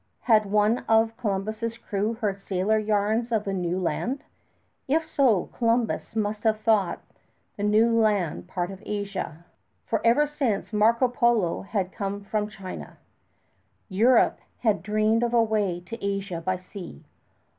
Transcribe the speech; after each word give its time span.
Had 0.21 0.47
one 0.47 0.79
of 0.89 1.15
Columbus's 1.15 1.77
crew 1.77 2.15
heard 2.15 2.41
sailor 2.41 2.79
yarns 2.79 3.31
of 3.31 3.43
the 3.43 3.53
new 3.53 3.79
land? 3.79 4.23
If 4.87 5.05
so, 5.05 5.51
Columbus 5.53 6.15
must 6.15 6.43
have 6.43 6.59
thought 6.61 7.03
the 7.55 7.61
new 7.61 7.93
land 7.95 8.47
part 8.47 8.71
of 8.71 8.81
Asia; 8.83 9.45
for 9.85 10.01
ever 10.03 10.25
since 10.25 10.73
Marco 10.73 11.07
Polo 11.07 11.61
had 11.61 11.91
come 11.91 12.23
from 12.23 12.49
China, 12.49 12.97
Europe 13.89 14.39
had 14.61 14.81
dreamed 14.81 15.21
of 15.21 15.35
a 15.35 15.43
way 15.43 15.79
to 15.81 16.03
Asia 16.03 16.41
by 16.41 16.55
the 16.55 16.63
sea. 16.63 17.03